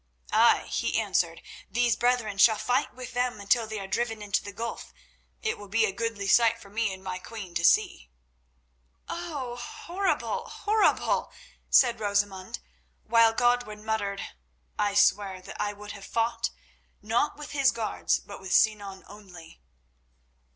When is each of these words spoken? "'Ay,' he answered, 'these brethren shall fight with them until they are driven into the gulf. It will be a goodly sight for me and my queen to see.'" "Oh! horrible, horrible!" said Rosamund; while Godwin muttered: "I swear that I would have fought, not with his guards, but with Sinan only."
"'Ay,' 0.31 0.65
he 0.71 0.99
answered, 0.99 1.43
'these 1.69 1.95
brethren 1.95 2.35
shall 2.39 2.57
fight 2.57 2.91
with 2.95 3.13
them 3.13 3.39
until 3.39 3.67
they 3.67 3.77
are 3.79 3.85
driven 3.85 4.19
into 4.19 4.41
the 4.43 4.51
gulf. 4.51 4.91
It 5.43 5.59
will 5.59 5.67
be 5.67 5.85
a 5.85 5.91
goodly 5.91 6.25
sight 6.27 6.59
for 6.59 6.71
me 6.71 6.91
and 6.91 7.03
my 7.03 7.19
queen 7.19 7.53
to 7.53 7.63
see.'" 7.63 8.09
"Oh! 9.07 9.57
horrible, 9.57 10.45
horrible!" 10.49 11.31
said 11.69 11.99
Rosamund; 11.99 12.57
while 13.03 13.31
Godwin 13.33 13.85
muttered: 13.85 14.23
"I 14.79 14.95
swear 14.95 15.39
that 15.39 15.61
I 15.61 15.71
would 15.73 15.91
have 15.91 16.05
fought, 16.07 16.49
not 17.03 17.37
with 17.37 17.51
his 17.51 17.69
guards, 17.71 18.17
but 18.19 18.41
with 18.41 18.53
Sinan 18.55 19.03
only." 19.05 19.61